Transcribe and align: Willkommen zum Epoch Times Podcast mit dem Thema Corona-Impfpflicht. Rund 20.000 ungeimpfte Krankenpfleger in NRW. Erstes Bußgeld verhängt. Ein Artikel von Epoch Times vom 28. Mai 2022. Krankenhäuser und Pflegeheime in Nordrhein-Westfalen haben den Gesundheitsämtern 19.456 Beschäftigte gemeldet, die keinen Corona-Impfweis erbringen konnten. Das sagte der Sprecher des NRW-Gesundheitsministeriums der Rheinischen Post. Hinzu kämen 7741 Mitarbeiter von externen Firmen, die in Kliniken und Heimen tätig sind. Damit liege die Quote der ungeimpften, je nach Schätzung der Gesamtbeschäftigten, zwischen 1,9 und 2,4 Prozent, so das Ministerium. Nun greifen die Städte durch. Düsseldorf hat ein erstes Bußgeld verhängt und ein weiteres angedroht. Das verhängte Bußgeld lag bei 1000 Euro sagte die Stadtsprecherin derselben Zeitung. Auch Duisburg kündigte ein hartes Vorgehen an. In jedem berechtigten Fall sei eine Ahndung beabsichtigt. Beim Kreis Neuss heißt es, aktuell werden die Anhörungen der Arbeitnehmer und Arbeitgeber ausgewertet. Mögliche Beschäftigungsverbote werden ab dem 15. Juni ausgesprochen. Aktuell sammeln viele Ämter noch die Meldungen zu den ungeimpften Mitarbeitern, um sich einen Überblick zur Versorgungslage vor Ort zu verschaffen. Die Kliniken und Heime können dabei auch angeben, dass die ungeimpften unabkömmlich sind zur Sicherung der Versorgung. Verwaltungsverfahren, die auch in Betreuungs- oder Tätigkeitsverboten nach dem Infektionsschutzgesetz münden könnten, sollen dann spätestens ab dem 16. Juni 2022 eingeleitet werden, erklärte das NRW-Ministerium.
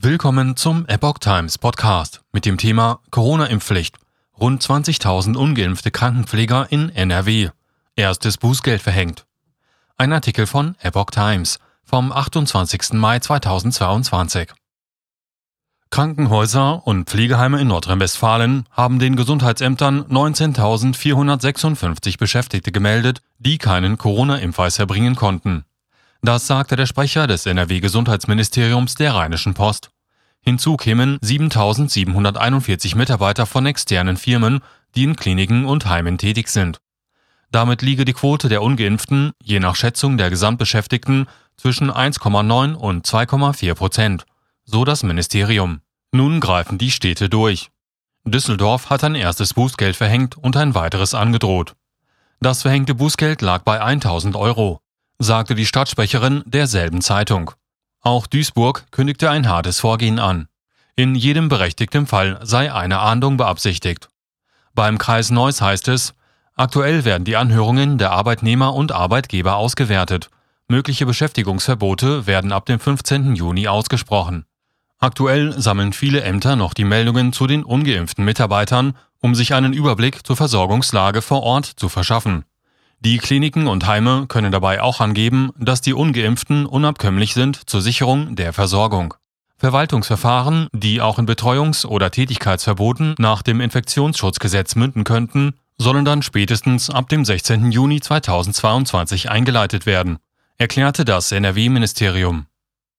Willkommen 0.00 0.54
zum 0.54 0.86
Epoch 0.86 1.18
Times 1.18 1.58
Podcast 1.58 2.20
mit 2.30 2.46
dem 2.46 2.56
Thema 2.56 3.00
Corona-Impfpflicht. 3.10 3.96
Rund 4.38 4.62
20.000 4.62 5.36
ungeimpfte 5.36 5.90
Krankenpfleger 5.90 6.70
in 6.70 6.90
NRW. 6.90 7.48
Erstes 7.96 8.38
Bußgeld 8.38 8.80
verhängt. 8.80 9.26
Ein 9.96 10.12
Artikel 10.12 10.46
von 10.46 10.76
Epoch 10.82 11.10
Times 11.10 11.58
vom 11.82 12.12
28. 12.12 12.92
Mai 12.92 13.18
2022. 13.18 14.52
Krankenhäuser 15.90 16.86
und 16.86 17.10
Pflegeheime 17.10 17.60
in 17.60 17.66
Nordrhein-Westfalen 17.66 18.66
haben 18.70 19.00
den 19.00 19.16
Gesundheitsämtern 19.16 20.04
19.456 20.04 22.18
Beschäftigte 22.18 22.70
gemeldet, 22.70 23.20
die 23.40 23.58
keinen 23.58 23.98
Corona-Impfweis 23.98 24.78
erbringen 24.78 25.16
konnten. 25.16 25.64
Das 26.20 26.48
sagte 26.48 26.74
der 26.74 26.86
Sprecher 26.86 27.26
des 27.28 27.46
NRW-Gesundheitsministeriums 27.46 28.96
der 28.96 29.14
Rheinischen 29.14 29.54
Post. 29.54 29.90
Hinzu 30.40 30.76
kämen 30.76 31.18
7741 31.20 32.96
Mitarbeiter 32.96 33.46
von 33.46 33.66
externen 33.66 34.16
Firmen, 34.16 34.60
die 34.96 35.04
in 35.04 35.14
Kliniken 35.14 35.64
und 35.64 35.86
Heimen 35.86 36.18
tätig 36.18 36.48
sind. 36.48 36.80
Damit 37.52 37.82
liege 37.82 38.04
die 38.04 38.12
Quote 38.14 38.48
der 38.48 38.62
ungeimpften, 38.62 39.32
je 39.42 39.60
nach 39.60 39.76
Schätzung 39.76 40.18
der 40.18 40.28
Gesamtbeschäftigten, 40.28 41.26
zwischen 41.56 41.90
1,9 41.90 42.74
und 42.74 43.06
2,4 43.06 43.74
Prozent, 43.74 44.26
so 44.64 44.84
das 44.84 45.02
Ministerium. 45.02 45.80
Nun 46.12 46.40
greifen 46.40 46.78
die 46.78 46.90
Städte 46.90 47.28
durch. 47.28 47.70
Düsseldorf 48.24 48.90
hat 48.90 49.04
ein 49.04 49.14
erstes 49.14 49.54
Bußgeld 49.54 49.96
verhängt 49.96 50.36
und 50.36 50.56
ein 50.56 50.74
weiteres 50.74 51.14
angedroht. 51.14 51.74
Das 52.40 52.62
verhängte 52.62 52.94
Bußgeld 52.94 53.40
lag 53.40 53.62
bei 53.62 53.80
1000 53.80 54.36
Euro 54.36 54.80
sagte 55.18 55.54
die 55.54 55.66
Stadtsprecherin 55.66 56.42
derselben 56.46 57.00
Zeitung. 57.00 57.50
Auch 58.00 58.26
Duisburg 58.26 58.86
kündigte 58.90 59.30
ein 59.30 59.48
hartes 59.48 59.80
Vorgehen 59.80 60.18
an. 60.18 60.48
In 60.94 61.14
jedem 61.14 61.48
berechtigten 61.48 62.06
Fall 62.06 62.40
sei 62.42 62.72
eine 62.72 63.00
Ahndung 63.00 63.36
beabsichtigt. 63.36 64.08
Beim 64.74 64.98
Kreis 64.98 65.30
Neuss 65.30 65.60
heißt 65.60 65.88
es, 65.88 66.14
aktuell 66.54 67.04
werden 67.04 67.24
die 67.24 67.36
Anhörungen 67.36 67.98
der 67.98 68.12
Arbeitnehmer 68.12 68.74
und 68.74 68.92
Arbeitgeber 68.92 69.56
ausgewertet. 69.56 70.30
Mögliche 70.68 71.06
Beschäftigungsverbote 71.06 72.26
werden 72.26 72.52
ab 72.52 72.66
dem 72.66 72.78
15. 72.78 73.34
Juni 73.34 73.68
ausgesprochen. 73.68 74.44
Aktuell 74.98 75.60
sammeln 75.60 75.92
viele 75.92 76.22
Ämter 76.22 76.56
noch 76.56 76.74
die 76.74 76.84
Meldungen 76.84 77.32
zu 77.32 77.46
den 77.46 77.64
ungeimpften 77.64 78.24
Mitarbeitern, 78.24 78.96
um 79.20 79.34
sich 79.34 79.54
einen 79.54 79.72
Überblick 79.72 80.26
zur 80.26 80.36
Versorgungslage 80.36 81.22
vor 81.22 81.42
Ort 81.42 81.66
zu 81.66 81.88
verschaffen. 81.88 82.44
Die 83.00 83.18
Kliniken 83.18 83.68
und 83.68 83.86
Heime 83.86 84.26
können 84.26 84.50
dabei 84.50 84.82
auch 84.82 85.00
angeben, 85.00 85.52
dass 85.56 85.80
die 85.80 85.94
ungeimpften 85.94 86.66
unabkömmlich 86.66 87.32
sind 87.32 87.70
zur 87.70 87.80
Sicherung 87.80 88.34
der 88.34 88.52
Versorgung. 88.52 89.14
Verwaltungsverfahren, 89.56 90.66
die 90.72 91.00
auch 91.00 91.18
in 91.20 91.26
Betreuungs- 91.26 91.86
oder 91.86 92.10
Tätigkeitsverboten 92.10 93.14
nach 93.18 93.42
dem 93.42 93.60
Infektionsschutzgesetz 93.60 94.74
münden 94.74 95.04
könnten, 95.04 95.54
sollen 95.78 96.04
dann 96.04 96.22
spätestens 96.22 96.90
ab 96.90 97.08
dem 97.08 97.24
16. 97.24 97.70
Juni 97.70 98.00
2022 98.00 99.30
eingeleitet 99.30 99.86
werden, 99.86 100.18
erklärte 100.56 101.04
das 101.04 101.30
NRW-Ministerium. 101.30 102.46